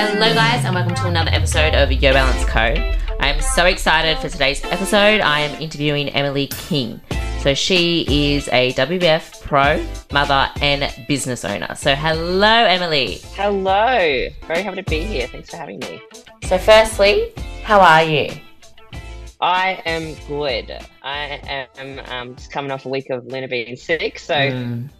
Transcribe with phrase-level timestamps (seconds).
[0.00, 2.60] Hello, guys, and welcome to another episode of Yo Balance Co.
[2.60, 5.20] I am so excited for today's episode.
[5.20, 7.00] I am interviewing Emily King.
[7.40, 11.74] So, she is a WBFF pro, mother, and business owner.
[11.74, 13.14] So, hello, Emily.
[13.34, 14.28] Hello.
[14.46, 15.26] Very happy to be here.
[15.26, 16.00] Thanks for having me.
[16.44, 17.32] So, firstly,
[17.64, 18.30] how are you?
[19.40, 20.78] I am good.
[21.02, 24.90] I am um, just coming off a week of Luna being sick, so Mm,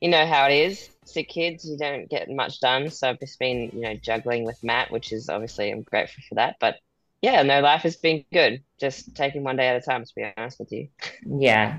[0.00, 0.88] you know how it is.
[1.06, 2.90] Sick kids, you don't get much done.
[2.90, 6.34] So I've just been, you know, juggling with Matt, which is obviously I'm grateful for
[6.36, 6.56] that.
[6.60, 6.76] But
[7.22, 8.62] yeah, no, life has been good.
[8.78, 10.88] Just taking one day at a time, to be honest with you.
[11.26, 11.78] yeah,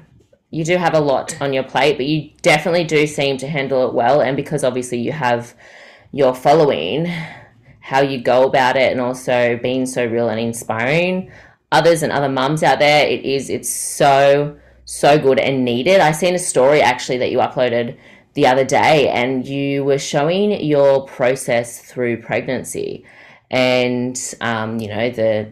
[0.49, 3.87] you do have a lot on your plate, but you definitely do seem to handle
[3.87, 4.21] it well.
[4.21, 5.53] And because obviously you have
[6.11, 7.05] your following,
[7.81, 11.31] how you go about it, and also being so real and inspiring
[11.71, 15.99] others and other mums out there, it is it's so so good and needed.
[15.99, 17.97] I seen a story actually that you uploaded
[18.37, 23.03] the other day, and you were showing your process through pregnancy,
[23.49, 25.51] and um, you know the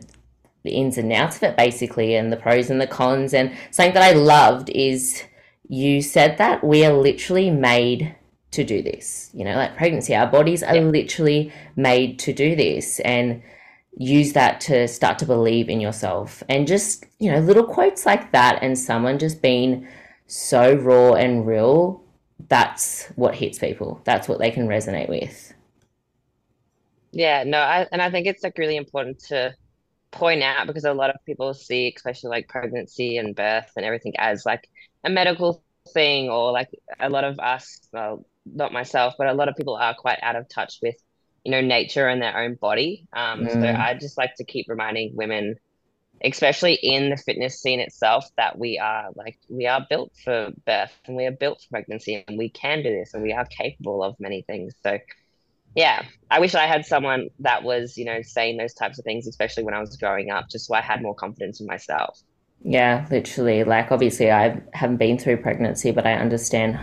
[0.64, 3.34] the ins and outs of it basically and the pros and the cons.
[3.34, 5.24] And something that I loved is
[5.68, 8.16] you said that we are literally made
[8.52, 9.32] to do this.
[9.34, 10.84] You know like pregnancy our bodies are Yeah.
[10.84, 13.42] literally made to do this and
[13.98, 16.44] use that to start to believe in yourself.
[16.50, 19.88] And just you know little quotes like that and someone just being
[20.28, 22.05] so raw and real
[22.50, 25.54] that's what hits people that's what they can resonate with
[27.12, 29.56] Yeah, no, I, and I think it's like really important to
[30.12, 34.14] point out because a lot of people see, especially like pregnancy and birth and everything,
[34.20, 34.70] as like
[35.06, 35.64] a medical
[35.94, 36.70] thing, or like
[37.00, 40.36] a lot of us, well, not myself, but a lot of people are quite out
[40.38, 40.96] of touch with,
[41.46, 43.08] you know, nature and their own body.
[43.14, 43.76] Um, so Mm.
[43.76, 45.56] I just like to keep reminding women,
[46.24, 50.94] especially in the fitness scene itself, that we are like we are built for birth
[51.06, 54.04] and we are built for pregnancy and we can do this and we are capable
[54.04, 54.74] of many things.
[54.84, 54.98] So
[55.76, 59.28] yeah, I wish I had someone that was, you know, saying those types of things,
[59.28, 62.18] especially when I was growing up, just so I had more confidence in myself.
[62.68, 63.64] Yeah, literally.
[63.64, 66.80] Like obviously I haven't been through pregnancy, but I understand,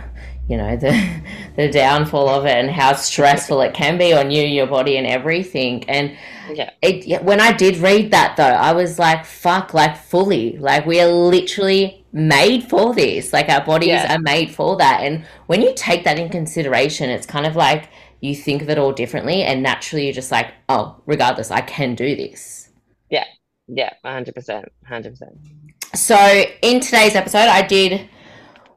[0.49, 0.93] you know, the
[1.57, 5.07] the downfall of it and how stressful it can be on you, your body and
[5.07, 5.83] everything.
[5.89, 6.17] And
[6.47, 10.57] Yeah, it when I did read that though, I was like, fuck, like fully.
[10.57, 13.33] Like we are literally made for this.
[13.33, 14.09] Like our bodies Yeah.
[14.09, 15.01] are made for that.
[15.03, 17.89] And when you take that in consideration, it's kind of like
[18.21, 21.95] you think of it all differently and naturally you're just like, oh, regardless, I can
[21.95, 22.69] do this.
[23.09, 23.25] yeah,
[23.67, 25.37] yeah, 100%, 100%.
[25.95, 26.17] So,
[26.63, 28.09] in today's episode, I did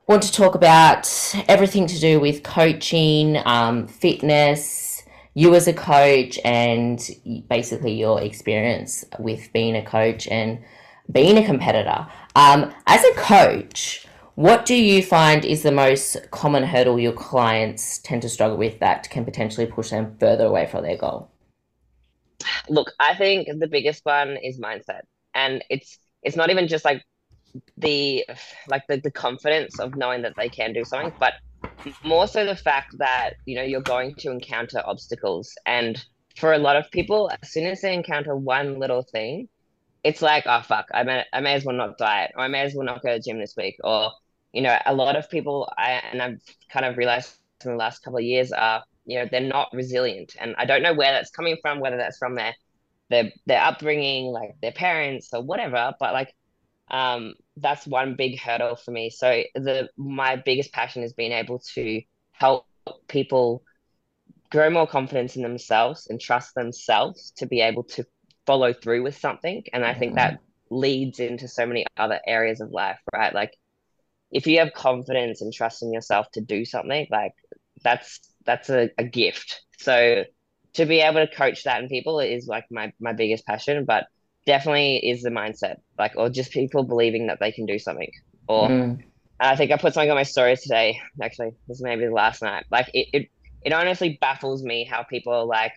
[0.07, 1.09] want to talk about
[1.49, 7.01] everything to do with coaching, um, fitness, you as a coach, and
[7.49, 10.63] basically your experience with being a coach and
[11.11, 12.07] being a competitor.
[12.35, 17.97] Um, as a coach, what do you find is the most common hurdle your clients
[17.97, 21.31] tend to struggle with that can potentially push them further away from their goal?
[22.69, 25.05] Look, I think the biggest one is mindset.
[25.35, 27.03] And it's it's not even just like
[27.79, 28.25] the
[28.69, 31.35] like the, the confidence of knowing that they can do something, but
[32.03, 35.55] more so the fact that, you know, you're going to encounter obstacles.
[35.65, 36.03] And
[36.37, 39.49] for a lot of people, as soon as they encounter one little thing,
[40.05, 42.63] it's like, oh fuck, I may I may as well not diet, or I may
[42.63, 43.77] as well not go to the gym this week.
[43.85, 44.11] Or,
[44.53, 48.03] you know, a lot of people I and I've kind of realized in the last
[48.03, 50.37] couple of years are, you know, they're not resilient.
[50.41, 52.55] And I don't know where that's coming from, whether that's from their
[53.09, 56.35] their their upbringing, like their parents or whatever, but like
[56.91, 59.11] um that's one big hurdle for me.
[59.11, 62.03] So the my biggest passion is being able to
[62.33, 62.67] help
[63.09, 63.63] people
[64.51, 68.05] grow more confidence in themselves and trust themselves to be able to
[68.47, 69.65] follow through with something.
[69.73, 70.39] And I think that
[70.71, 73.35] leads into so many other areas of life, right?
[73.35, 73.57] Like
[74.31, 77.33] if you have confidence and trust in yourself to do something, like
[77.83, 79.63] that's that's a, a gift.
[79.79, 80.25] So
[80.77, 84.07] to be able to coach that in people is like my my biggest passion, but
[84.47, 88.11] definitely is the mindset, like or just people believing that they can do something.
[88.49, 89.01] Or Mm,
[89.41, 91.01] I think I put something on my stories today.
[91.23, 92.65] Actually, this may be the last night.
[92.71, 93.29] Like it, it,
[93.63, 95.73] it honestly baffles me how people are like,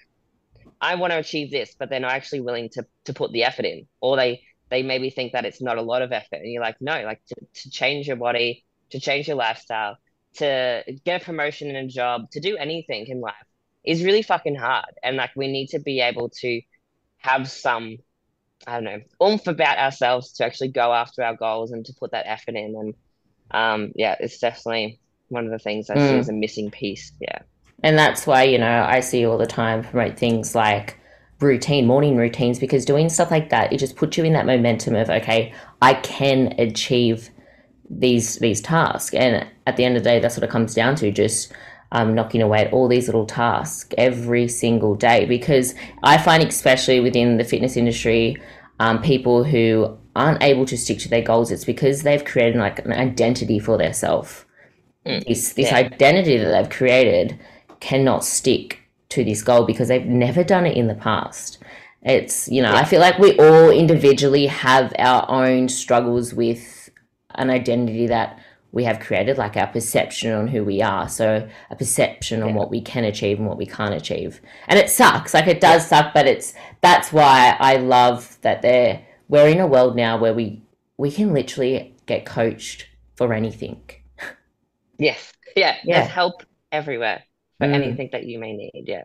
[0.82, 3.66] I want to achieve this, but they're not actually willing to to put the effort
[3.66, 6.62] in, or they they maybe think that it's not a lot of effort, and you're
[6.64, 9.98] like, no, like to, to change your body, to change your lifestyle,
[10.36, 13.36] to get a promotion in a job, to do anything in life
[13.90, 16.62] is really fucking hard, and like we need to be able to
[17.20, 17.98] have some
[18.68, 22.12] I don't know, oomph about ourselves to actually go after our goals and to put
[22.12, 22.76] that effort in.
[22.82, 22.94] And
[23.52, 25.00] um, yeah, it's definitely
[25.30, 26.20] one of the things I see Mm.
[26.20, 27.12] as a missing piece.
[27.22, 27.40] Yeah.
[27.84, 30.98] And that's why, you know, I see all the time promote things like
[31.40, 34.96] routine, morning routines, because doing stuff like that, it just puts you in that momentum
[34.96, 37.30] of, okay, I can achieve
[37.90, 39.16] these these tasks.
[39.16, 41.12] And at the end of the day, that's what it comes down to.
[41.12, 41.54] Just
[41.92, 47.00] um, knocking away at all these little tasks every single day because I find, especially
[47.00, 48.38] within the fitness industry,
[48.80, 52.80] um, people who aren't able to stick to their goals, it's because they've created like
[52.86, 54.46] an identity for themselves.
[55.06, 55.78] Mm, this this yeah.
[55.78, 57.40] identity that they've created
[57.80, 61.58] cannot stick to this goal because they've never done it in the past.
[62.02, 62.80] It's you know yeah.
[62.80, 66.90] I feel like we all individually have our own struggles with
[67.36, 68.40] an identity that
[68.72, 71.10] we have created, like our perception on who we are.
[71.10, 74.42] So a perception on what we can achieve and what we can't achieve.
[74.68, 75.34] And it sucks.
[75.34, 79.68] Like it does suck, but it's that's why I love that they're we're in a
[79.68, 80.62] world now where we
[80.98, 83.82] we can literally get coached for anything.
[84.98, 85.32] Yes.
[85.56, 85.78] Yeah.
[85.84, 86.02] yeah.
[86.02, 87.24] There's help everywhere
[87.58, 87.74] for mm.
[87.74, 88.84] anything that you may need.
[88.86, 89.04] Yeah.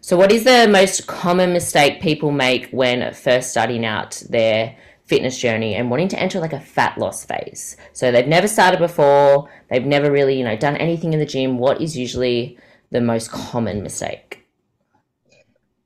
[0.00, 5.38] So what is the most common mistake people make when first starting out their fitness
[5.38, 7.76] journey and wanting to enter like a fat loss phase.
[7.92, 11.58] So they've never started before, they've never really, you know, done anything in the gym.
[11.58, 12.58] What is usually
[12.90, 14.46] the most common mistake?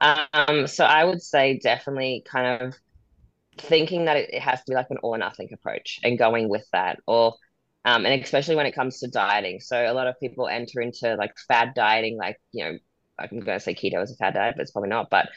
[0.01, 2.75] Um, so I would say definitely kind of
[3.57, 6.65] thinking that it has to be like an all or nothing approach and going with
[6.73, 7.35] that or
[7.85, 9.61] um, and especially when it comes to dieting.
[9.61, 12.79] So a lot of people enter into like fad dieting, like, you know,
[13.19, 15.09] I'm going to say keto is a fad diet, but it's probably not.
[15.11, 15.29] But,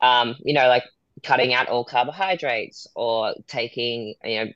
[0.00, 0.84] um, you know, like
[1.22, 4.52] cutting out all carbohydrates or taking you know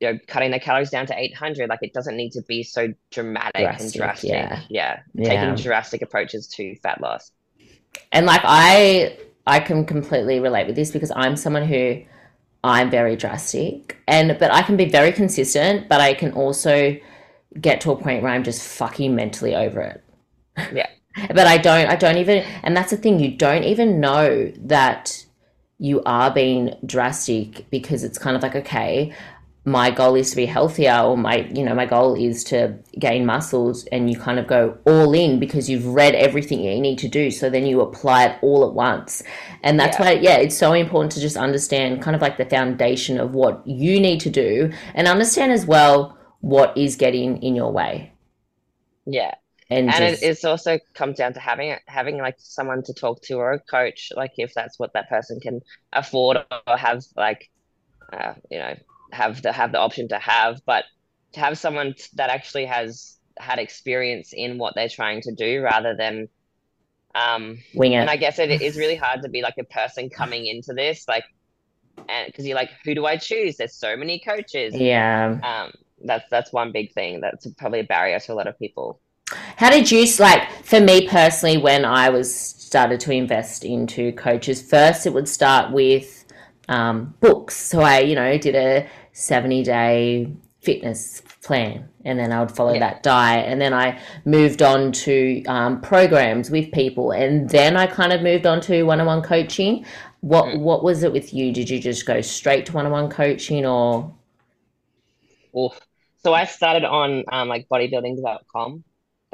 [0.00, 2.92] you know cutting the calories down to 800 like it doesn't need to be so
[3.10, 4.30] dramatic drastic, and drastic.
[4.30, 4.60] yeah.
[4.68, 5.00] yeah.
[5.14, 5.28] yeah.
[5.28, 7.30] Taking drastic approaches to fat loss.
[8.12, 12.02] And like i i can completely relate with this because i'm someone who
[12.64, 16.96] i'm very drastic and but i can be very consistent but i can also
[17.60, 20.04] get to a point where i'm just fucking mentally over it.
[20.72, 20.88] Yeah.
[21.28, 25.23] But i don't i don't even and that's the thing you don't even know that
[25.84, 29.12] you are being drastic because it's kind of like okay
[29.66, 33.24] my goal is to be healthier or my you know my goal is to gain
[33.24, 37.08] muscles and you kind of go all in because you've read everything you need to
[37.08, 37.30] do.
[37.30, 39.22] So then you apply it all at once.
[39.62, 40.04] And that's yeah.
[40.04, 43.66] why yeah it's so important to just understand kind of like the foundation of what
[43.66, 48.12] you need to do and understand as well what is getting in your way.
[49.06, 49.34] Yeah
[49.74, 50.22] and, and just...
[50.22, 54.12] it's also comes down to having having like someone to talk to or a coach
[54.16, 55.60] like if that's what that person can
[55.92, 57.50] afford or have like
[58.12, 58.74] uh, you know
[59.14, 60.60] have the have the option to have.
[60.66, 60.84] But
[61.32, 65.96] to have someone that actually has had experience in what they're trying to do rather
[65.96, 66.28] than
[67.16, 67.96] um wing it.
[67.96, 71.06] and i guess it is really hard to be like a person coming into this
[71.06, 71.24] like
[72.08, 73.56] and because you're like who do i choose?
[73.56, 74.74] There's so many coaches.
[74.74, 75.38] Yeah.
[75.42, 75.72] Um
[76.04, 79.00] that's that's one big thing that's probably a barrier to a lot of people
[79.56, 84.62] how did you like for me personally when I was started to invest into coaches?
[84.62, 86.24] First, it would start with
[86.68, 87.56] um, books.
[87.56, 90.32] So I, you know, did a seventy day
[90.62, 92.80] fitness plan, and then I would follow yeah.
[92.80, 97.86] that diet, and then I moved on to um, programs with people, and then I
[97.86, 99.84] kind of moved on to one on one coaching.
[100.20, 100.60] What mm.
[100.60, 101.52] what was it with you?
[101.52, 104.14] Did you just go straight to one on one coaching, or?
[105.56, 105.78] Oof.
[106.24, 108.82] So I started on um, like bodybuilding.com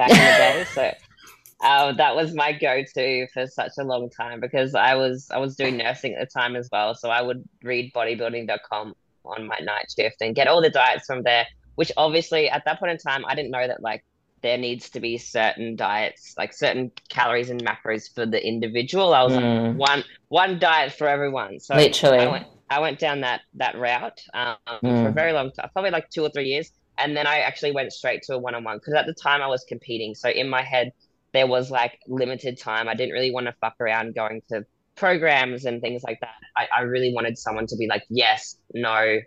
[0.00, 0.64] back in the day.
[0.74, 5.38] So uh, that was my go-to for such a long time because I was I
[5.38, 6.94] was doing nursing at the time as well.
[6.94, 8.94] So I would read bodybuilding.com
[9.26, 11.46] on my night shift and get all the diets from there.
[11.74, 14.04] Which obviously at that point in time I didn't know that like
[14.42, 19.12] there needs to be certain diets, like certain calories and macros for the individual.
[19.12, 19.68] I was mm.
[19.68, 21.60] like one one diet for everyone.
[21.60, 25.02] So literally, I went, I went down that that route um, mm.
[25.02, 27.72] for a very long time, probably like two or three years and then I actually
[27.72, 30.14] went straight to a one on one because at the time I was competing.
[30.14, 30.92] So in my head,
[31.32, 32.88] there was like limited time.
[32.88, 34.64] I didn't really want to fuck around going to
[34.96, 36.34] programs and things like that.
[36.56, 39.18] I, I really wanted someone to be like, yes, no,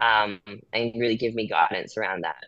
[0.00, 0.40] um,
[0.72, 2.44] and really give me guidance around that.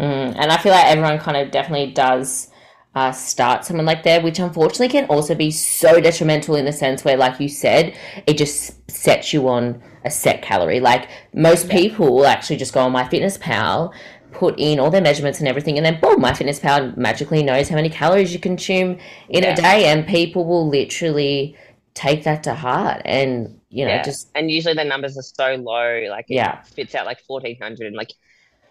[0.00, 2.50] Mm, and I feel like everyone kind of definitely does
[2.98, 7.04] uh, start someone like that, which unfortunately can also be so detrimental in the sense
[7.04, 10.80] where, like you said, it just sets you on a set calorie.
[10.80, 13.92] Like most people will actually just go on MyFitnessPal,
[14.32, 17.88] put in all their measurements and everything, and then boom, MyFitnessPal magically knows how many
[17.88, 19.52] calories you consume in yeah.
[19.52, 21.56] a day, and people will literally
[21.94, 24.02] take that to heart and you know yeah.
[24.04, 27.96] just and usually the numbers are so low like yeah fits out like 1400 and
[27.96, 28.12] like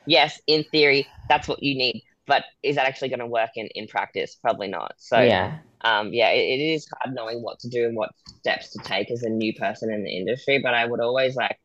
[0.05, 3.67] yes in theory that's what you need but is that actually going to work in,
[3.73, 4.35] in practice?
[4.35, 4.93] Probably not.
[4.97, 8.71] So yeah, um, yeah, it, it is hard knowing what to do and what steps
[8.73, 10.59] to take as a new person in the industry.
[10.61, 11.57] But I would always like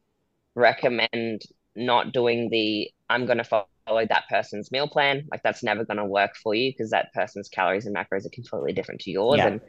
[0.54, 1.42] recommend
[1.74, 5.26] not doing the I'm going to follow that person's meal plan.
[5.30, 8.30] Like that's never going to work for you because that person's calories and macros are
[8.30, 9.38] completely different to yours.
[9.38, 9.46] Yeah.
[9.48, 9.60] And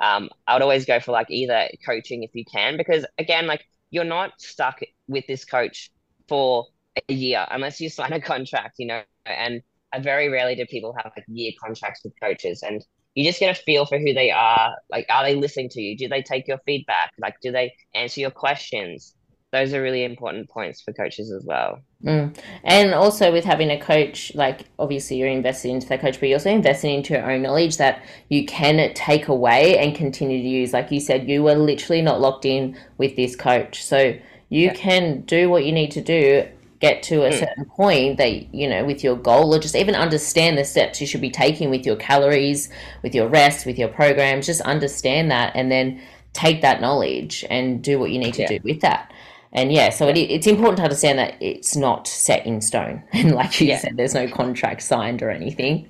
[0.00, 3.66] um, I would always go for like either coaching if you can, because again, like
[3.90, 5.90] you're not stuck with this coach
[6.28, 6.66] for
[7.08, 9.62] a year unless you sign a contract, you know, and
[9.94, 12.84] I very rarely do people have like year contracts with coaches, and
[13.14, 14.74] you just get a feel for who they are.
[14.90, 15.96] Like, are they listening to you?
[15.96, 17.12] Do they take your feedback?
[17.18, 19.14] Like, do they answer your questions?
[19.52, 21.78] Those are really important points for coaches as well.
[22.04, 22.36] Mm.
[22.64, 26.38] And also with having a coach, like obviously you're investing into that coach, but you're
[26.38, 30.72] also investing into your own knowledge that you can take away and continue to use.
[30.72, 33.84] Like you said, you were literally not locked in with this coach.
[33.84, 34.74] So you yeah.
[34.74, 36.48] can do what you need to do
[36.80, 37.38] get to a mm.
[37.38, 41.06] certain point that you know with your goal or just even understand the steps you
[41.06, 42.68] should be taking with your calories
[43.02, 46.00] with your rest with your programs just understand that and then
[46.32, 48.48] take that knowledge and do what you need to yeah.
[48.48, 49.12] do with that
[49.52, 53.32] and yeah so it, it's important to understand that it's not set in stone and
[53.32, 53.78] like you yeah.
[53.78, 55.86] said there's no contract signed or anything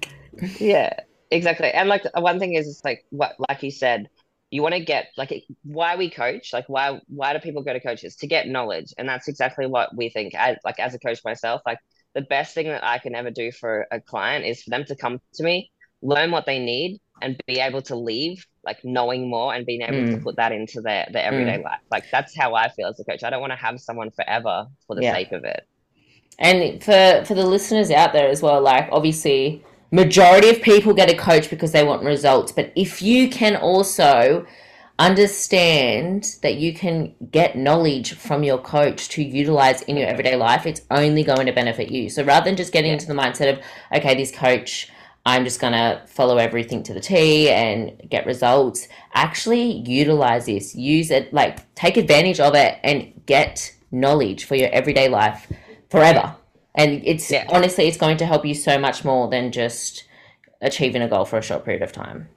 [0.59, 0.93] yeah
[1.31, 4.09] exactly and like one thing is it's like what like you said
[4.55, 7.81] you want to get like why we coach like why why do people go to
[7.81, 11.19] coaches to get knowledge and that's exactly what we think as like as a coach
[11.25, 11.79] myself like
[12.15, 14.95] the best thing that i can ever do for a client is for them to
[14.95, 19.53] come to me learn what they need and be able to leave like knowing more
[19.53, 20.15] and being able mm.
[20.15, 21.65] to put that into their their everyday mm.
[21.65, 24.13] life like that's how i feel as a coach i don't want to have someone
[24.13, 25.15] forever for the yeah.
[25.15, 25.67] sake of it
[26.39, 29.65] and for for the listeners out there as well like obviously
[29.95, 32.51] majority of people get a coach because they want results.
[32.51, 34.45] But if you can also
[34.99, 40.67] understand that you can get knowledge from your coach to utilize in your everyday life
[40.67, 42.09] it's only going to benefit you.
[42.09, 44.89] So rather than just getting into the mindset of okay this coach
[45.27, 50.77] i'm just going to follow everything to the t and get results actually utilize this.
[50.77, 55.51] Use it like take advantage of it and get knowledge for your everyday life
[55.91, 56.37] forever
[56.75, 57.47] and it's yeah.
[57.49, 60.05] honestly it's going to help you so much more than just
[60.61, 62.29] achieving a goal for a short period of time.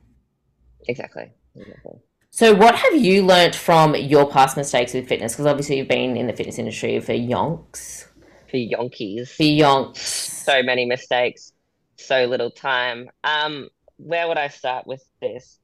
[0.88, 2.00] Exactly, exactly.
[2.30, 5.34] so what have you learnt from your past mistakes with fitness?
[5.34, 8.08] Because obviously you've been in the fitness industry for yonks.
[8.50, 9.30] For yonkies.
[9.30, 9.98] For yonks.
[9.98, 11.52] So many mistakes.
[11.98, 13.10] So little time.
[13.24, 15.60] Um where would i start with this?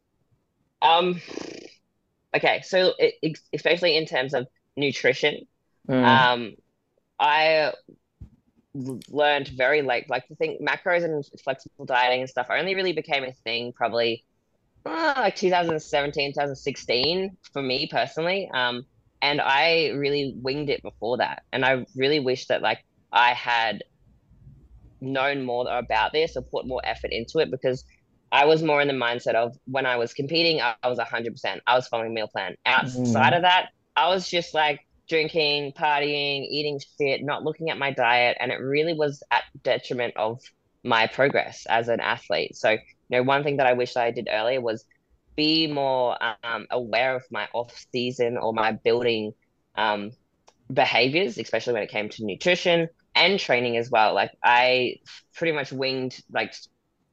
[0.82, 1.22] Um
[2.36, 5.46] okay so it, especially in terms of nutrition
[5.88, 6.04] mm.
[6.04, 6.56] um
[7.20, 7.72] i
[8.74, 10.10] learned very late.
[10.10, 14.24] Like I think macros and flexible dieting and stuff only really became a thing probably
[14.86, 18.50] uh, like 2017, 2016 for me personally.
[18.54, 18.86] Um,
[19.22, 21.44] and I really winged it before that.
[21.54, 23.84] And I really wish that like I had
[25.00, 27.86] known more about this or put more effort into it because
[28.32, 31.60] I was more in the mindset of when I was competing, I, was 100%.
[31.68, 32.56] I was following meal plan.
[32.66, 33.36] Outside mm.
[33.36, 38.38] of that, I was just like drinking, partying, eating shit, not looking at my diet,
[38.40, 40.40] and it really was at detriment of
[40.84, 42.56] my progress as an athlete.
[42.56, 42.80] So, you
[43.10, 44.86] know, one thing that I wish I did earlier was
[45.36, 49.34] be more um, aware of my off season or my building
[49.76, 50.12] um,
[50.72, 54.14] behaviors, especially when it came to nutrition and training as well.
[54.14, 54.96] Like I
[55.36, 56.54] pretty much winged like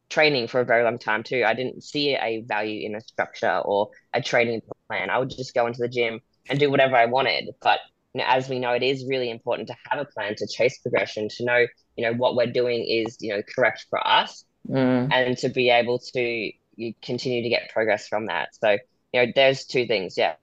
[0.08, 1.44] training for a very long time too.
[1.46, 5.10] I didn't see a value in a structure or a training plan.
[5.10, 6.20] I would just go into the gym
[6.50, 7.50] and do whatever I wanted.
[7.62, 7.80] But
[8.14, 10.78] you know, as we know, it is really important to have a plan to chase
[10.78, 11.66] progression, to know,
[11.96, 15.08] you know, what we're doing is, you know, correct for us mm.
[15.12, 18.54] and to be able to you continue to get progress from that.
[18.56, 18.78] So,
[19.12, 20.16] you know, there's two things.
[20.16, 20.34] Yeah.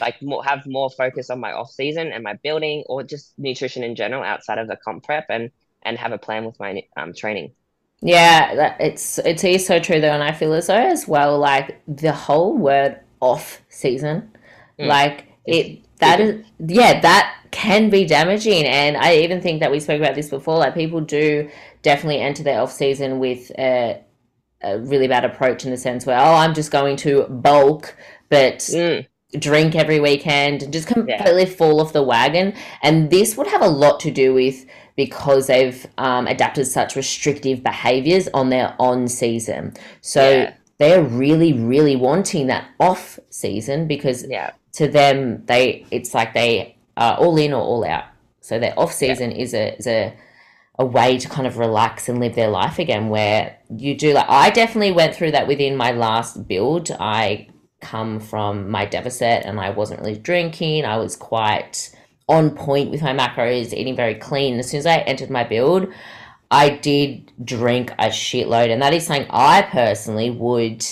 [0.00, 3.82] Like more, have more focus on my off season and my building or just nutrition
[3.82, 5.50] in general outside of the comp prep and,
[5.82, 7.52] and have a plan with my um, training.
[8.00, 11.80] Yeah, it's it is so true though, and I feel as though as well, like
[11.88, 14.30] the whole word off season,
[14.78, 14.86] mm.
[14.86, 19.78] like it that is yeah that can be damaging and i even think that we
[19.78, 21.48] spoke about this before like people do
[21.82, 24.00] definitely enter their off season with a,
[24.62, 27.96] a really bad approach in the sense where oh i'm just going to bulk
[28.28, 29.06] but mm.
[29.38, 31.44] drink every weekend and just completely yeah.
[31.44, 35.86] fall off the wagon and this would have a lot to do with because they've
[35.98, 40.54] um, adapted such restrictive behaviors on their on season so yeah.
[40.78, 46.76] they're really really wanting that off season because yeah to them, they it's like they
[46.96, 48.04] are all in or all out.
[48.40, 49.38] So their off season yeah.
[49.38, 50.16] is a is a
[50.78, 54.28] a way to kind of relax and live their life again where you do like
[54.28, 56.90] I definitely went through that within my last build.
[56.98, 57.48] I
[57.80, 60.84] come from my deficit and I wasn't really drinking.
[60.84, 61.94] I was quite
[62.28, 64.58] on point with my macros, eating very clean.
[64.58, 65.92] As soon as I entered my build,
[66.50, 70.84] I did drink a shitload, and that is something I personally would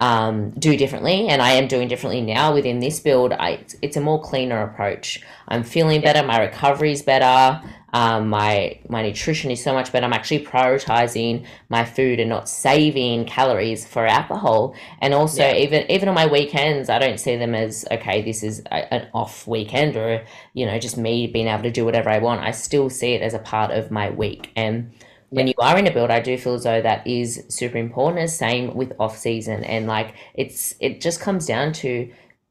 [0.00, 3.32] um, do differently, and I am doing differently now within this build.
[3.32, 5.20] I, it's a more cleaner approach.
[5.48, 6.26] I'm feeling better.
[6.26, 7.62] My recovery is better.
[7.94, 10.04] Um, my my nutrition is so much better.
[10.04, 14.74] I'm actually prioritizing my food and not saving calories for alcohol.
[15.00, 15.54] And also, yeah.
[15.54, 18.20] even even on my weekends, I don't see them as okay.
[18.20, 20.24] This is a, an off weekend, or
[20.54, 22.40] you know, just me being able to do whatever I want.
[22.40, 24.50] I still see it as a part of my week.
[24.56, 24.92] And
[25.34, 28.22] when you are in a build, I do feel as though that is super important.
[28.22, 32.10] As same with off season, and like it's it just comes down to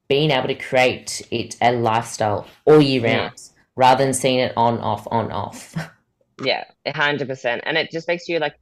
[0.10, 3.30] being able to create it a lifestyle all year Yeah.
[3.30, 3.42] round,
[3.76, 5.76] rather than seeing it on off on off.
[6.38, 7.62] Yeah, a hundred percent.
[7.66, 8.56] And it just makes you like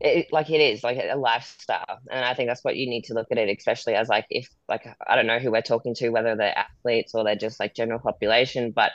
[0.00, 2.00] it, like it is like a lifestyle.
[2.10, 4.48] And I think that's what you need to look at it, especially as like if
[4.68, 7.74] like I don't know who we're talking to, whether they're athletes or they're just like
[7.74, 8.92] general population, but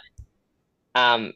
[0.96, 1.34] um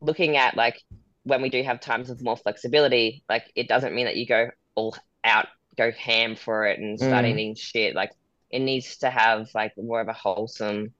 [0.00, 0.82] looking at like
[1.26, 4.48] when we do have times of more flexibility, like it doesn't mean that you go
[4.76, 7.30] all out, go ham for it and start Mm.
[7.30, 7.94] eating shit.
[7.94, 8.12] Like
[8.50, 10.92] it needs to have like more of a wholesome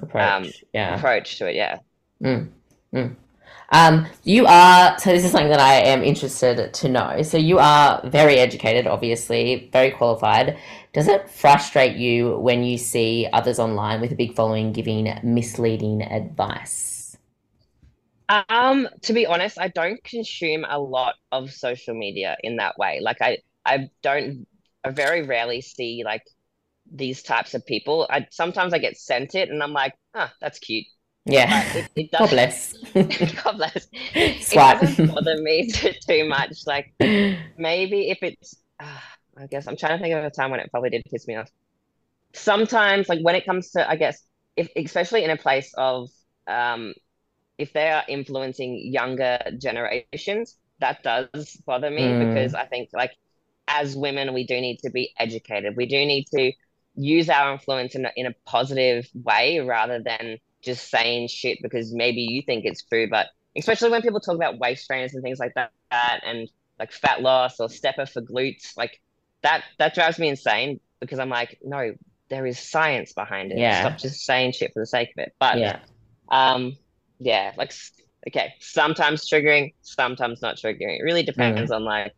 [0.00, 0.62] approach.
[0.72, 0.96] yeah.
[0.96, 1.56] approach to it.
[1.56, 1.78] Yeah.
[2.22, 2.48] Mm,
[2.94, 3.16] mm.
[3.70, 7.22] Um, you are, so this is something that I am interested to know.
[7.22, 10.58] So you are very educated, obviously, very qualified.
[10.94, 16.02] Does it frustrate you when you see others online with a big following giving misleading
[16.02, 16.87] advice?
[18.28, 23.00] Um, to be honest, I don't consume a lot of social media in that way.
[23.02, 24.46] Like I, I don't,
[24.84, 26.22] I very rarely see like
[26.90, 28.06] these types of people.
[28.10, 30.86] I sometimes I get sent it and I'm like, ah, that's cute.
[31.24, 31.62] Yeah.
[31.74, 32.72] It, it God bless.
[32.94, 33.88] God bless.
[34.14, 36.66] It doesn't bother me too, too much.
[36.66, 38.98] Like maybe if it's, uh,
[39.36, 41.36] I guess I'm trying to think of a time when it probably did piss me
[41.36, 41.48] off.
[42.34, 44.20] Sometimes, like when it comes to, I guess,
[44.56, 46.10] if especially in a place of,
[46.46, 46.92] um,
[47.58, 52.18] if they are influencing younger generations, that does bother me Mm.
[52.18, 53.12] because I think like
[53.66, 55.76] as women, we do need to be educated.
[55.76, 56.52] We do need to
[56.94, 61.92] use our influence in a, in a positive way rather than just saying shit because
[61.92, 63.08] maybe you think it's true.
[63.10, 65.70] But especially when people talk about waist trainers and things like that,
[66.24, 66.48] and
[66.78, 69.00] like fat loss or stepper for glutes, like
[69.42, 71.94] that that drives me insane because I'm like, no,
[72.30, 73.58] there is science behind it.
[73.58, 73.80] Yeah.
[73.80, 75.34] Stop just saying shit for the sake of it.
[75.38, 75.80] But Yeah.
[76.30, 76.76] um,
[77.18, 77.72] yeah, like
[78.26, 80.98] okay, sometimes triggering, sometimes not triggering.
[80.98, 81.74] It really depends mm.
[81.74, 82.12] on like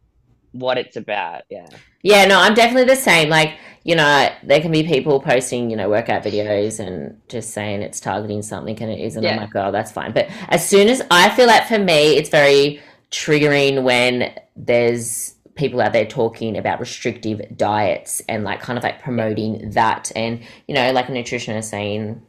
[0.52, 1.42] what it's about.
[1.50, 1.66] Yeah.
[2.02, 3.28] Yeah, no, I'm definitely the same.
[3.28, 7.82] Like, you know, there can be people posting, you know, workout videos and just saying
[7.82, 9.24] it's targeting something and it isn't.
[9.24, 10.12] I'm like, oh, that's fine.
[10.12, 15.80] But as soon as I feel like for me, it's very triggering when there's people
[15.82, 20.10] out there talking about restrictive diets and like kind of like promoting that.
[20.16, 22.22] And, you know, like a nutritionist saying,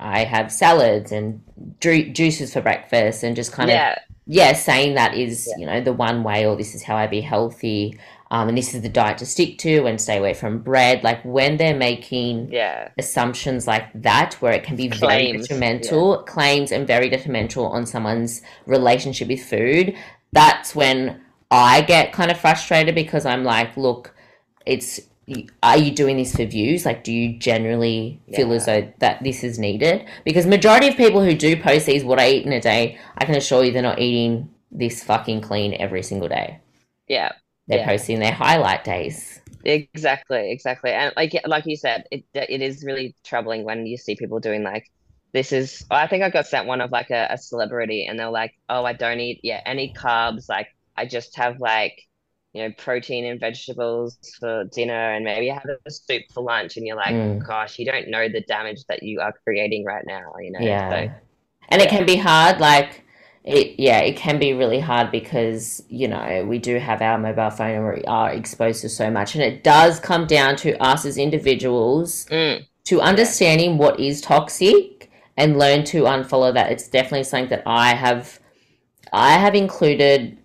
[0.00, 1.40] I have salads and
[1.80, 3.98] ju- juices for breakfast and just kind of Yeah.
[4.26, 5.60] yeah, saying that is, Yeah.
[5.60, 7.98] you know, the one way, or this is how I be healthy,
[8.30, 11.02] um, and this is the diet to stick to, and stay away from bread.
[11.02, 12.88] Like when they're making Yeah.
[12.98, 17.86] assumptions like that, where it can be very Claims, detrimental, claims and very detrimental on
[17.86, 19.94] someone's relationship with food,
[20.32, 24.14] that's when I get kind of frustrated because I'm like, look,
[24.66, 25.00] it's
[25.62, 26.84] are you doing this for views?
[26.86, 30.06] Like, do you generally feel as though that this is needed?
[30.24, 33.24] Because majority of people who do post these, what I eat in a day, I
[33.24, 36.60] can assure you they're not eating this fucking clean every single day.
[37.08, 37.32] Yeah.
[37.68, 37.84] They're Yeah.
[37.84, 39.40] posting their highlight days.
[39.64, 40.90] Exactly, exactly.
[40.92, 44.62] And like like you said, it it is really troubling when you see people doing
[44.62, 44.84] like
[45.32, 48.30] this is I think I got sent one of like a, a celebrity and they're
[48.30, 52.00] like, Oh, I don't eat yeah, any carbs, like I just have like
[52.58, 56.86] you know, protein and vegetables for dinner and maybe have a soup for lunch and
[56.86, 57.46] you're like, Mm.
[57.46, 60.60] gosh, you don't know the damage that you are creating right now, you know?
[60.64, 60.90] Yeah.
[60.90, 61.10] So
[61.70, 63.04] And it can be hard, like
[63.44, 67.50] it yeah, it can be really hard because, you know, we do have our mobile
[67.50, 69.34] phone and we are exposed to so much.
[69.34, 75.10] And it does come down to us as individuals mm, to understanding what is toxic
[75.36, 76.72] and learn to unfollow that.
[76.72, 78.40] It's definitely something that I have
[79.12, 80.38] I have included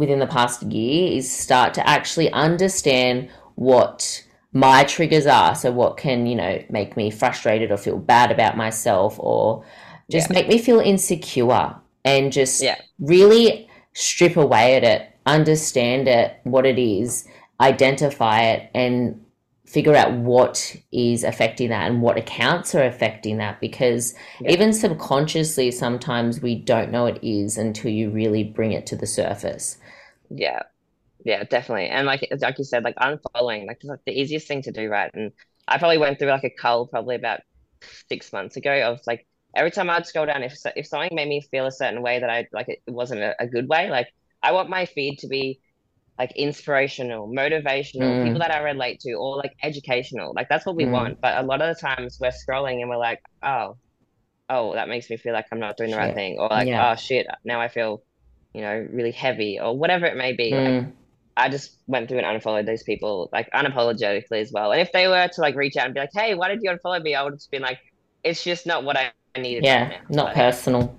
[0.00, 5.54] within the past year is start to actually understand what my triggers are.
[5.54, 9.64] So what can, you know, make me frustrated or feel bad about myself or
[10.10, 12.76] just make me feel insecure and just Yeah.
[12.98, 17.28] really strip away at it, understand it, what it is,
[17.60, 19.20] identify it and
[19.66, 24.50] figure out what is affecting that and what accounts are affecting that because Yeah.
[24.50, 29.06] even subconsciously sometimes we don't know it is until you really bring it to the
[29.06, 29.76] surface.
[30.30, 30.62] Yeah,
[31.24, 31.88] yeah, definitely.
[31.88, 35.10] And like like you said, like unfollowing, like like the easiest thing to do, right?
[35.14, 35.32] And
[35.68, 37.40] I probably went through like a cull probably about
[38.08, 41.42] six months ago of like every time I'd scroll down, if if something made me
[41.50, 44.08] feel a certain way that I like it wasn't a, a good way, like
[44.42, 45.60] I want my feed to be
[46.18, 48.22] like inspirational, motivational, Mm.
[48.22, 50.34] people that I relate to, or like educational.
[50.34, 50.90] Like that's what we Mm.
[50.92, 51.18] want.
[51.22, 53.78] But a lot of the times we're scrolling and we're like, oh,
[54.48, 56.78] oh, that makes me feel like I'm not doing the right thing, or like, Yeah.
[56.78, 58.02] oh shit, now I feel,
[58.54, 60.56] you know, really heavy, or whatever it may be.
[60.56, 60.92] Like, Mm,
[61.36, 64.72] I just went through and unfollowed those people like unapologetically as well.
[64.72, 66.70] And if they were to like reach out and be like, "Hey, why did you
[66.70, 67.80] unfollow me?" I would have just been like,
[68.24, 70.98] "It's just not what I needed yeah, right now." not Like, personal.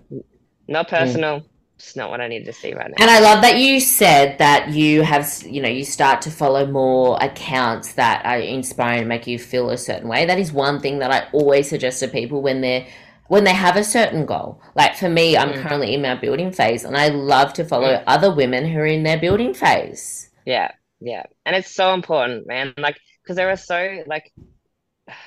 [0.67, 1.43] not personal.
[1.77, 2.97] It's not what I need to see right now.
[2.97, 6.67] And I love that you said that you have, you know, you start to follow
[6.67, 10.25] more accounts that are inspiring and make you feel a certain way.
[10.25, 12.85] That is one thing that I always suggest to people when they're
[13.31, 14.61] when they have a certain goal.
[14.75, 15.61] Like for me, I'm Mm.
[15.61, 18.03] currently in my building phase and I love to follow Mm.
[18.05, 20.29] other women who are in their building phase.
[20.45, 21.23] Yeah, yeah.
[21.45, 22.73] And it's so important, man.
[22.77, 24.31] Like, because there are so like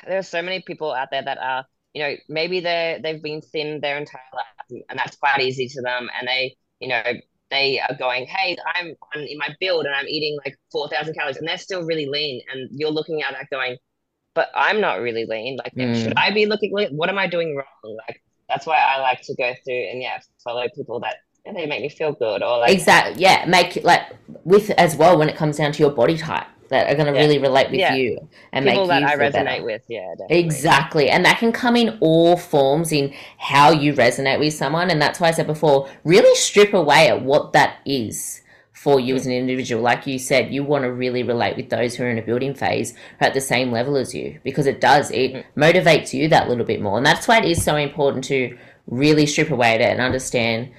[0.06, 3.40] there are so many people out there that are, you know, maybe they're they've been
[3.42, 7.02] thin their entire life and that's quite easy to them and they, you know,
[7.50, 11.36] they are going, Hey, I'm on in my build and I'm eating like 4,000 calories
[11.36, 13.76] and they're still really lean and you're looking at that going,
[14.34, 15.56] but I'm not really lean.
[15.62, 16.02] Like, Mm.
[16.02, 16.96] should I be looking lean?
[16.96, 17.96] What am I doing wrong?
[18.08, 21.16] Like, that's why I like to go through and yeah, follow people that
[21.46, 23.22] yeah, they make me feel good or like Exactly.
[23.22, 24.02] Yeah, make it like
[24.44, 27.12] with as well when it comes down to your body type that are going to
[27.12, 27.20] Yeah.
[27.26, 27.94] really relate with Yeah.
[27.94, 29.64] you and people make that you I resonate better.
[29.64, 29.82] with.
[29.88, 30.38] Yeah, definitely.
[30.38, 31.10] Exactly.
[31.10, 34.90] And that can come in all forms in how you resonate with someone.
[34.90, 38.40] And that's why I said before, really strip away at what that is
[38.84, 39.80] for you as an individual.
[39.80, 42.54] Like you said, you want to really relate with those who are in a building
[42.54, 45.44] phase who are at the same level as you because it does, it mm.
[45.56, 46.98] motivates you that little bit more.
[46.98, 50.70] And that's why it is so important to really strip away at it and understand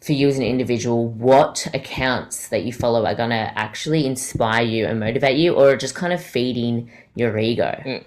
[0.00, 4.62] for you as an individual what accounts that you follow are going to actually inspire
[4.62, 7.76] you and motivate you or just kind of feeding your ego.
[7.84, 8.04] Mm.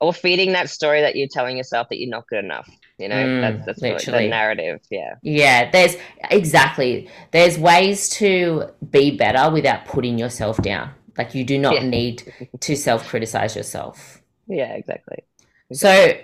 [0.00, 2.68] or feeding that story that you're telling yourself that you're not good enough.
[2.98, 4.24] You know, Mm, that's that's literally.
[4.24, 4.80] the narrative.
[4.90, 5.96] Yeah, Yeah, there's
[6.30, 7.08] exactly.
[7.32, 10.90] There's ways to be better without putting yourself down.
[11.16, 11.82] Like you do not Yeah.
[11.82, 14.22] need to self-criticize yourself.
[14.46, 15.24] yeah, exactly.
[15.72, 16.14] So,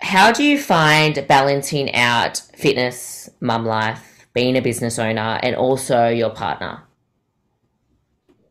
[0.00, 6.08] how do you find balancing out fitness, mum life, being a business owner, and also
[6.08, 6.82] your partner?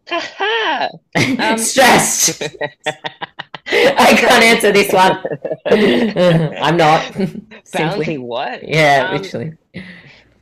[1.37, 2.43] Um, Stressed.
[3.97, 5.23] I can't answer this one.
[6.57, 7.13] I'm not.
[7.63, 7.71] Simply.
[7.71, 8.67] Balancing what?
[8.67, 9.53] Yeah, Um, literally.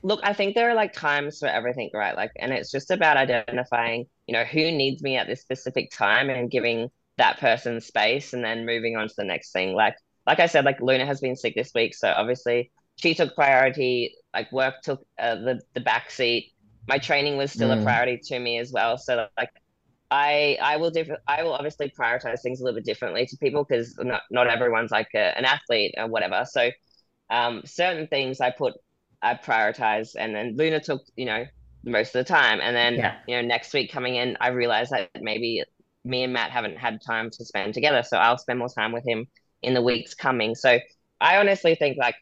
[0.03, 2.15] Look, I think there are like times for everything, right?
[2.15, 6.29] Like, and it's just about identifying, you know, who needs me at this specific time
[6.29, 9.73] and giving that person space and then moving on to the next thing.
[9.73, 13.35] Like, like I said, like Luna has been sick this week, so obviously she took
[13.35, 14.13] priority.
[14.33, 16.53] Like work took uh, the the back seat.
[16.87, 17.81] My training was still Mm.
[17.81, 18.97] a priority to me as well.
[18.97, 19.49] So like,
[20.09, 23.65] I I will diff- I will obviously prioritize things a little bit differently to people
[23.67, 26.45] because not not everyone's like a, an athlete or whatever.
[26.49, 26.71] So,
[27.29, 28.73] um, certain things I put
[29.21, 31.45] I prioritize, and then Luna took you know
[31.83, 33.15] most of the time, and then Yeah.
[33.27, 35.63] you know next week coming in, I realized that maybe
[36.05, 39.05] me and Matt haven't had time to spend together, so I'll spend more time with
[39.07, 39.27] him
[39.61, 40.55] in the weeks coming.
[40.55, 40.79] So
[41.19, 42.15] I honestly think like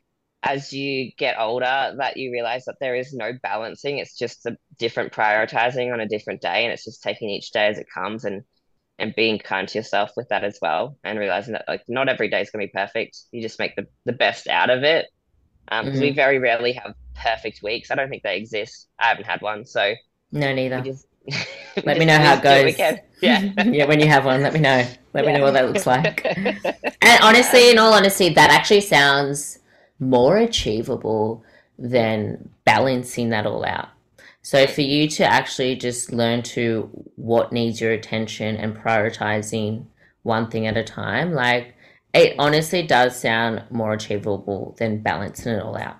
[0.45, 3.97] as you get older that you realize that there is no balancing.
[3.97, 7.67] It's just a different prioritizing on a different day, and it's just taking each day
[7.67, 8.43] as it comes and
[8.97, 12.29] and being kind to yourself with that as well, and realizing that like not every
[12.29, 13.17] day is gonna be perfect.
[13.31, 15.07] You just make the, the best out of it.
[15.67, 17.89] Um, because we very rarely have perfect weeks.
[17.89, 18.87] I don't think they exist.
[18.99, 19.95] I haven't had one, so
[20.31, 20.81] No, neither.
[20.81, 21.07] just
[21.83, 22.99] Let me know how just do what we it goes.
[23.21, 23.41] Yeah.
[23.65, 24.87] yeah, when you have one, let me know.
[25.13, 26.23] Let me know what that looks like.
[27.01, 29.59] And honestly, in all honesty, that actually sounds
[29.99, 31.43] more achievable
[31.77, 33.89] than balancing that all out.
[34.41, 39.87] So for you to actually just learn to what needs your attention and prioritizing
[40.23, 41.75] one thing at a time, like
[42.13, 45.97] it honestly does sound more achievable than balancing it all out.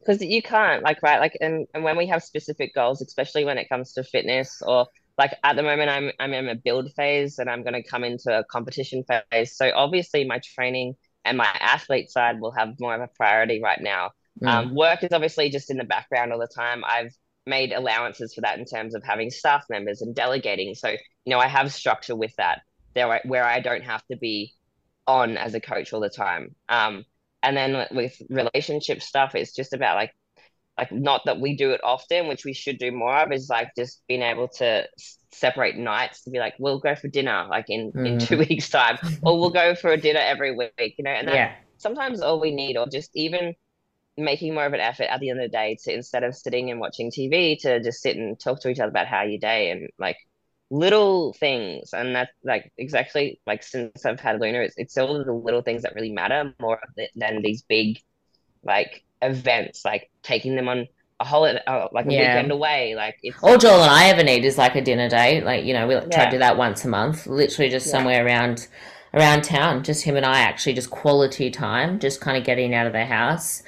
[0.00, 3.58] because you can't like right like and, and when we have specific goals especially when
[3.58, 4.86] it comes to fitness or
[5.18, 8.04] like at the moment i'm i'm in a build phase and i'm going to come
[8.04, 12.94] into a competition phase so obviously my training and my athlete side will have more
[12.94, 14.10] of a priority right now.
[14.40, 14.48] Mm.
[14.48, 16.82] um, work is obviously just in the background all the time.
[16.86, 17.12] I've
[17.46, 20.74] made allowances for that in terms of having staff members and delegating.
[20.74, 22.62] So you know i have structure with that
[22.94, 24.52] there where i don't have to be
[25.06, 26.54] on as a coach all the time.
[26.68, 27.04] Um,
[27.42, 30.14] and then with relationship stuff it's just about like
[30.80, 33.70] like not that we do it often which we should do more of is like
[33.76, 34.86] just being able to
[35.32, 38.26] separate nights to be like we'll go for dinner like in in Mhm.
[38.28, 41.52] two weeks time or we'll go for a dinner every week you know and yeah.
[41.78, 43.54] sometimes all we need or just even
[44.18, 46.70] making more of an effort at the end of the day to instead of sitting
[46.70, 49.70] and watching tv to just sit and talk to each other about how your day
[49.70, 50.16] and like
[50.70, 55.32] little things and that's like exactly like since i've had luna it's, it's all the
[55.32, 56.80] little things that really matter more
[57.16, 57.98] than these big
[58.64, 60.86] like events like taking them on
[61.20, 62.34] a holiday uh, like a Yeah.
[62.34, 65.44] weekend away like it's All Joel and I ever need is like a dinner date.
[65.44, 67.92] Like, you know, we try to do that once a month, literally just Yeah.
[67.92, 68.68] somewhere around
[69.12, 69.82] around town.
[69.82, 73.04] Just him and I actually just quality time, just kind of getting out of the
[73.04, 73.62] house.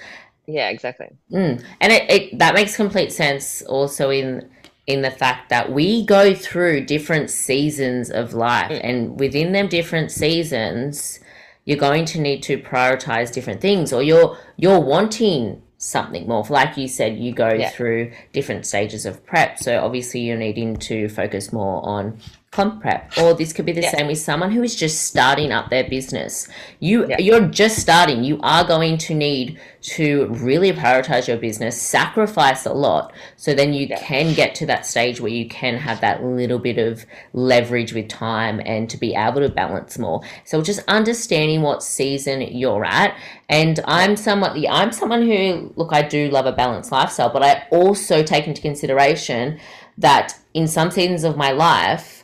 [0.46, 1.62] yeah exactly Mm.
[1.80, 4.48] And it, it that makes complete sense also in
[4.88, 8.80] in the fact that we go through different seasons of life Mm.
[8.82, 11.20] and within them different seasons
[11.64, 16.44] you're going to need to prioritize different things or you're you're wanting something more.
[16.48, 17.70] Like you said, you go Yeah.
[17.70, 19.58] through different stages of prep.
[19.58, 22.18] So obviously you're needing to focus more on
[22.52, 23.10] comp prep.
[23.18, 23.90] Or this could be the Yeah.
[23.90, 26.48] same with someone who is just starting up their business.
[26.80, 27.16] You Yeah.
[27.18, 28.22] you're just starting.
[28.24, 29.58] You are going to need
[29.94, 33.98] to really prioritize your business, sacrifice a lot, so then you Yeah.
[33.98, 38.08] can get to that stage where you can have that little bit of leverage with
[38.08, 40.20] time and to be able to balance more.
[40.44, 43.14] So just understanding what season you're at.
[43.48, 47.42] And I'm somewhat the I'm someone who look, I do love a balanced lifestyle, but
[47.42, 49.58] I also take into consideration
[49.96, 52.21] that in some seasons of my life,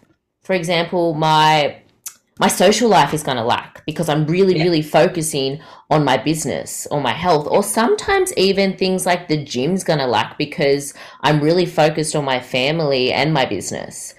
[0.48, 1.76] for example, my
[2.40, 4.62] my social life is going to lack because I'm really, Yeah.
[4.62, 9.82] really focusing on my business or my health, or sometimes even things like the gym's
[9.84, 14.14] going to lack because I'm really focused on my family and my business.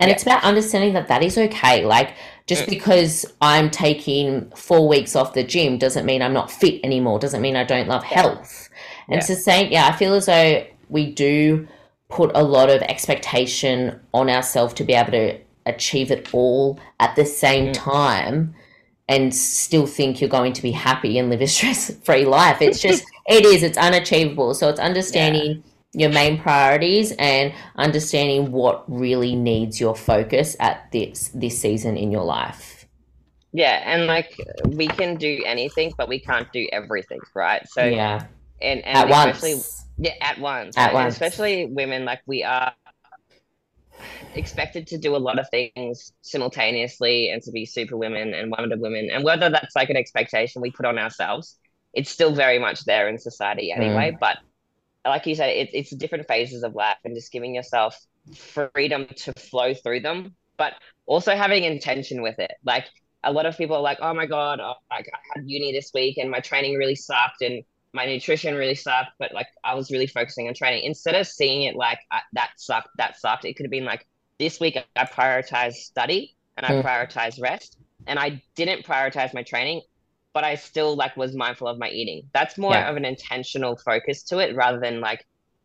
[0.00, 0.14] And Yeah.
[0.14, 1.84] it's about understanding that that is okay.
[1.84, 2.10] Like,
[2.46, 2.70] just Mm.
[2.70, 7.42] because I'm taking four weeks off the gym doesn't mean I'm not fit anymore, doesn't
[7.42, 8.68] mean I don't love health.
[9.08, 9.18] And Yeah.
[9.18, 11.66] it's the same, yeah, I feel as though we do
[12.08, 17.16] put a lot of expectation on ourselves to be able to achieve it all at
[17.16, 17.72] the same Mm.
[17.74, 18.54] time
[19.08, 22.60] and still think you're going to be happy and live a stress free life.
[22.62, 24.54] It's just, it is, it's unachievable.
[24.54, 31.30] So it's understanding your main priorities and understanding what really needs your focus at this
[31.34, 32.86] this season in your life.
[33.52, 37.66] Yeah, and like we can do anything, but we can't do everything, right?
[37.68, 38.26] So yeah,
[38.60, 39.86] and and at especially once.
[39.96, 40.76] yeah, at once.
[40.76, 40.96] At right?
[40.96, 41.14] And once.
[41.14, 42.74] especially women, like we are
[44.36, 48.76] expected to do a lot of things simultaneously and to be super women and Wonder
[48.76, 49.10] Women.
[49.12, 51.58] And whether that's like an expectation we put on ourselves,
[51.94, 53.80] it's still very much there in society mm.
[53.80, 54.16] anyway.
[54.18, 54.38] But
[55.04, 57.98] like you said, it, it's different phases of life and just giving yourself
[58.34, 60.74] freedom to flow through them, but
[61.06, 62.52] also having intention with it.
[62.64, 62.86] Like
[63.24, 65.90] a lot of people are like, oh my God, oh, like I had uni this
[65.94, 69.90] week and my training really sucked and my nutrition really sucked, but like I was
[69.90, 70.84] really focusing on training.
[70.84, 71.98] Instead of seeing it like
[72.34, 74.06] that sucked, that sucked, it could have been like
[74.38, 76.82] this week I prioritized study and I Mm.
[76.82, 79.82] prioritized rest and I didn't prioritize my training,
[80.34, 82.28] but I still like was mindful of my eating.
[82.34, 82.86] That's more Yeah.
[82.88, 85.24] of an intentional focus to it rather than like,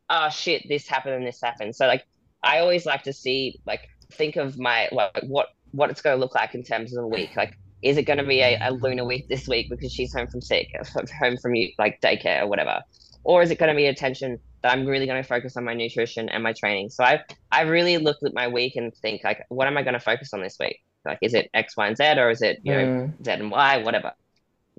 [0.10, 1.76] oh shit, this happened and this happened.
[1.76, 2.04] So like
[2.44, 3.82] I always like to see like
[4.14, 7.08] think of my like what what it's going to look like in terms of the
[7.08, 7.32] week.
[7.38, 10.28] Like, is it going to be a, a Luna week this week because she's home
[10.28, 10.86] from sick, uh,
[11.22, 12.82] home from you like daycare or whatever,
[13.24, 15.74] or is it going to be attention that I'm really going to focus on my
[15.74, 16.90] nutrition and my training?
[16.90, 17.22] So I
[17.52, 20.34] I really looked at my week and think like, what am I going to focus
[20.34, 20.82] on this week?
[21.06, 23.26] Like, is it X, Y, and Z, or is it you know Mm.
[23.26, 24.14] Z and Y, whatever?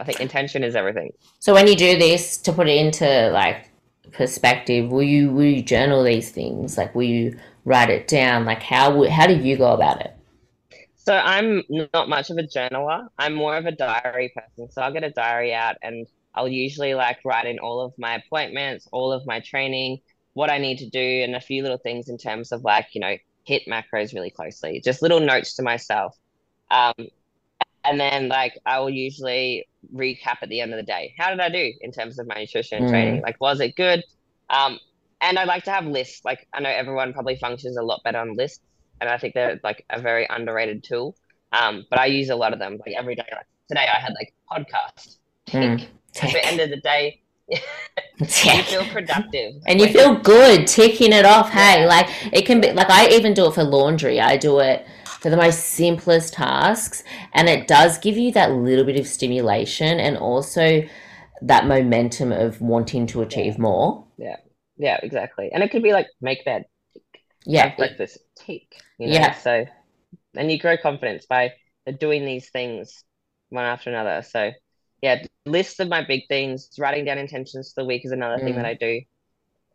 [0.00, 1.12] I think intention is everything.
[1.38, 3.70] So when you do this, to put it into like
[4.12, 6.78] perspective, will you will you journal these things?
[6.78, 8.44] Like, will you write it down?
[8.44, 10.14] Like, how would how do you go about it?
[10.96, 13.08] So I'm not much of a journaler.
[13.18, 14.70] I'm more of a diary person.
[14.70, 18.14] So I'll get a diary out and I'll usually like write in all of my
[18.16, 19.98] appointments, all of my training,
[20.34, 23.00] what I need to do, and a few little things in terms of like, you
[23.00, 24.80] know, hit macros really closely.
[24.82, 26.16] Just little notes to myself.
[26.70, 26.94] Um,
[27.84, 31.14] and then like I will usually recap at the end of the day.
[31.18, 32.90] How did I do in terms of my nutrition Mm.
[32.90, 33.22] training?
[33.22, 34.02] Like, was it good?
[34.48, 34.78] Um,
[35.20, 36.24] and I like to have lists.
[36.24, 38.60] Like I know everyone probably functions a lot better on lists,
[39.00, 41.16] and I think they're like a very underrated tool.
[41.52, 42.78] Um, but I use a lot of them.
[42.84, 45.18] Like every day, like today I had like podcast.
[45.48, 45.86] Mm.
[46.20, 49.54] At the end of the day, you feel productive.
[49.66, 51.50] And you feel good ticking it off.
[51.50, 51.86] Hey, Yeah.
[51.86, 54.20] like it can be like I even do it for laundry.
[54.20, 54.86] I do it
[55.20, 60.00] for the most simplest tasks, and it does give you that little bit of stimulation
[60.00, 60.82] and also
[61.40, 64.04] that momentum of wanting to achieve more.
[64.16, 64.36] Yeah
[64.82, 65.50] yeah, exactly.
[65.52, 66.64] And it could be like make bed,
[67.44, 68.74] Yeah, have breakfast, tick.
[68.98, 69.12] You know?
[69.14, 69.34] Yeah.
[69.34, 69.64] So,
[70.34, 71.52] and you grow confidence by
[71.98, 73.04] doing these things
[73.50, 74.22] one after another.
[74.22, 74.50] So,
[75.02, 78.54] yeah, lists of my big things, writing down intentions for the week is another thing
[78.54, 78.56] Mm.
[78.56, 79.00] that I do.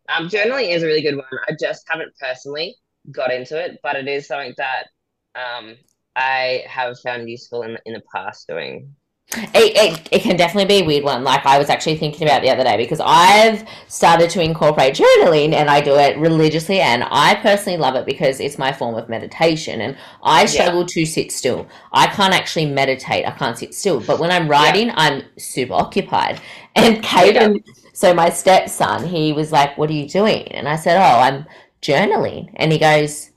[0.10, 1.26] Um, journaling is a really good one.
[1.50, 2.78] I just haven't personally
[3.12, 4.88] got into it, but it is something that
[5.36, 5.76] um
[6.16, 8.96] I have found useful in in the past doing.
[9.36, 11.24] It, it, it can definitely be a weird one.
[11.24, 15.54] Like I was actually thinking about the other day because I've started to incorporate journaling
[15.54, 19.10] and I do it religiously and I personally love it because it's my form of
[19.10, 20.48] meditation and I Yeah.
[20.48, 21.68] struggle to sit still.
[21.92, 23.28] I can't actually meditate.
[23.28, 24.00] I can't sit still.
[24.00, 26.40] But when I'm writing, I'm super occupied.
[26.76, 27.64] And Caden,
[27.94, 30.48] so my stepson, he was like, What are you doing?
[30.54, 31.46] And I said, Oh, I'm
[31.82, 32.52] journaling.
[32.56, 33.32] And he goes,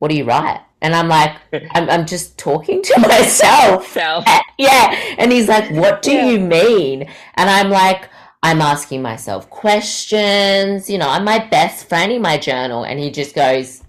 [0.00, 0.62] What do you write?
[0.82, 1.36] And I'm like,
[1.72, 3.96] I'm, I'm just talking to myself.
[4.58, 4.96] Yeah.
[5.18, 6.26] And he's like, What do Yeah.
[6.26, 7.02] you mean?
[7.34, 8.08] And I'm like,
[8.42, 10.88] I'm asking myself questions.
[10.88, 12.84] You know, I'm my best friend in my journal.
[12.84, 13.82] And he just goes,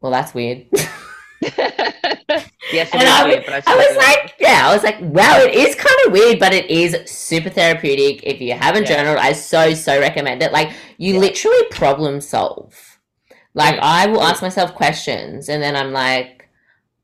[0.00, 0.66] Well, that's weird.
[2.70, 5.74] Yes, And I, weird, but I was like, yeah, I was like, wow, it is
[5.74, 8.22] kind of weird, but it is super therapeutic.
[8.22, 8.96] If you haven't Yeah.
[8.96, 10.52] journaled, I so, so recommend it.
[10.52, 11.20] Like, you Yeah.
[11.20, 12.91] literally problem solve.
[13.54, 13.80] Like, Mm.
[13.82, 16.48] I will ask myself questions, and then I'm like,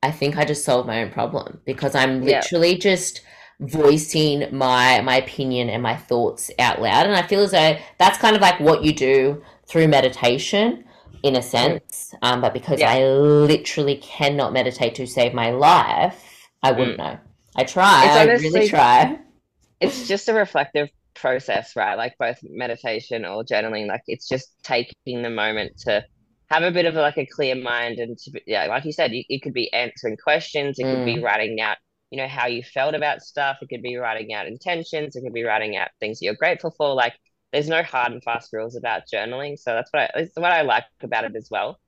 [0.03, 2.41] I think I just solved my own problem because I'm Yeah.
[2.43, 3.23] literally just
[3.61, 8.17] voicing my my opinion and my thoughts out loud and i feel as though that's
[8.19, 10.85] kind of like what you do through meditation
[11.25, 12.91] in a sense um, but because Yeah.
[12.91, 17.19] i literally cannot meditate to save my life i wouldn't know
[17.57, 19.19] i try It's i really try
[19.81, 21.97] it's just a reflective process, right?
[21.97, 26.05] Like both meditation or journaling, like it's just taking the moment to
[26.51, 29.13] have a bit of like a clear mind and to be, yeah, like you said,
[29.13, 31.77] you, it could be answering questions, it could be writing out,
[32.11, 35.35] you know, how you felt about stuff, it could be writing out intentions, it could
[35.35, 36.95] be writing out things you're grateful for.
[36.95, 37.15] Like
[37.53, 40.63] there's no hard and fast rules about journaling, so that's what I, that's what I
[40.63, 41.79] like about it as well.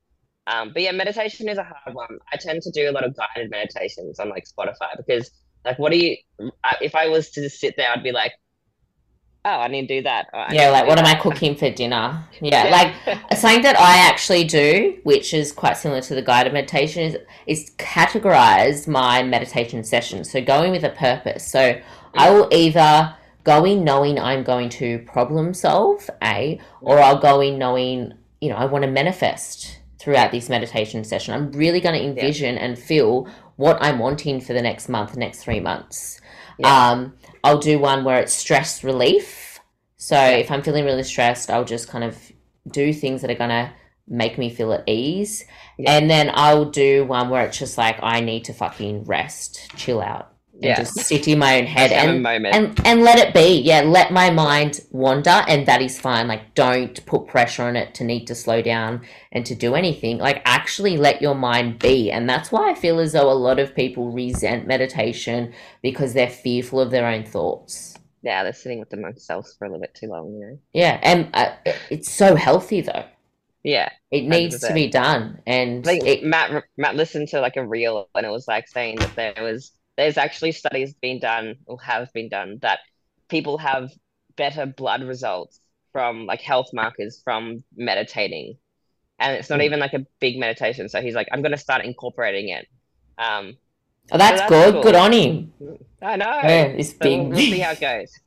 [0.47, 2.17] Um, but yeah, meditation is a hard one.
[2.33, 5.29] I tend to do a lot of guided meditations on like Spotify because
[5.63, 6.17] like what do you
[6.63, 8.33] I- if I was to just sit there, I'd be like,
[9.45, 10.29] oh, I need to do that.
[10.33, 14.43] Oh, yeah like what am i cooking for dinner yeah like something that I actually
[14.43, 20.23] do, which is quite similar to the guided meditation, is is categorize my meditation session.
[20.23, 21.47] So going with a purpose.
[21.47, 21.79] So
[22.13, 27.41] I will either go in knowing I'm going to problem solve, A, or I'll go
[27.41, 31.33] in knowing, you know, I want to manifest throughout this meditation session.
[31.33, 35.19] I'm really going to envision and feel what I'm wanting for the next month, the
[35.19, 36.19] next three months.
[36.57, 36.91] Yeah.
[36.91, 39.59] Um, I'll do one where it's stress relief.
[39.97, 42.17] So if I'm feeling really stressed, I'll just kind of
[42.69, 43.73] do things that are gonna
[44.07, 45.45] make me feel at ease.
[45.77, 45.91] Yeah.
[45.91, 50.01] And then I'll do one where it's just like I need to fucking rest, chill
[50.01, 50.30] out,
[50.63, 50.75] and Yeah.
[50.75, 53.61] just sit in my own head Just have a and and and let it be.
[53.61, 56.27] Yeah, let my mind wander, and that is fine.
[56.27, 60.17] Like, don't put pressure on it to need to slow down and to do anything.
[60.19, 63.59] Like, actually let your mind be, and that's why I feel as though a lot
[63.59, 67.97] of people resent meditation because they're fearful of their own thoughts.
[68.23, 70.59] yeah, they're sitting with themselves for a little bit too long, you know.
[70.73, 71.53] Yeah, and uh,
[71.89, 73.05] it's so healthy though.
[73.63, 74.73] Yeah, It needs to 100%.
[74.73, 78.67] be done, and it, Matt Matt listened to like a reel and it was like
[78.67, 82.79] saying that there was there's actually studies being done or have been done that
[83.29, 83.91] people have
[84.37, 85.59] better blood results
[85.91, 88.57] from like health markers from meditating,
[89.19, 89.65] and it's not Mm.
[89.65, 90.89] even like a big meditation.
[90.89, 92.67] So he's like, I'm gonna start incorporating it.
[93.17, 93.57] Um,
[94.11, 94.73] oh, that's, that's good.
[94.73, 94.83] cool.
[94.83, 95.53] Good on him.
[96.01, 96.25] I know.
[96.43, 98.19] Yeah, this So big, we'll, we'll see how it goes.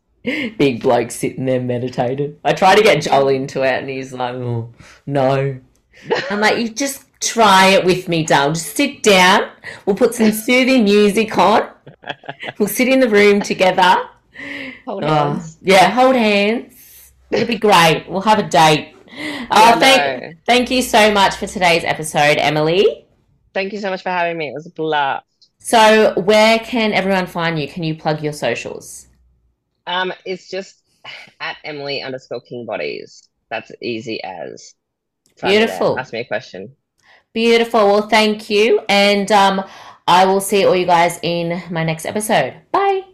[0.59, 2.39] big bloke sitting there meditating.
[2.45, 4.73] I try to get Joel into it, and he's like, "Oh
[5.07, 5.61] no."
[6.31, 8.55] I'm like, "You just try it with me, darling.
[8.55, 9.51] Just sit down.
[9.87, 11.71] We'll put some soothing music on.
[12.59, 14.09] We'll sit in the room together.
[14.87, 15.59] Hold Oh, hands.
[15.63, 17.13] yeah, hold hands.
[17.31, 18.07] It'll be great.
[18.09, 18.95] We'll have a date."
[19.51, 23.07] Oh, thank, thank you so much for today's episode, Emily.
[23.53, 24.49] Thank you so much for having me.
[24.49, 25.25] It was a blast.
[25.59, 27.69] So, where can everyone find you?
[27.69, 29.07] Can you plug your socials?
[29.87, 30.83] Um, it's just
[31.41, 33.29] at Emily underscore King Bodies.
[33.51, 34.75] That's easy as.
[35.39, 35.67] Find me there.
[35.67, 35.99] Beautiful.
[35.99, 36.75] Ask me a question.
[37.35, 37.87] Beautiful.
[37.87, 38.81] Well, thank you.
[38.89, 39.65] And um,
[40.07, 42.55] I will see all you guys in my next episode.
[42.73, 43.14] Bye.